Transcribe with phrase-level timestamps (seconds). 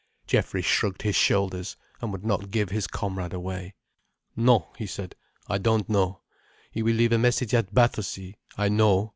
[0.25, 3.75] Geoffrey shrugged his shoulders, and would not give his comrade away.
[4.35, 5.13] "No," he said.
[5.47, 6.21] "I don't know.
[6.71, 9.09] He will leave a message at Battersea, I know.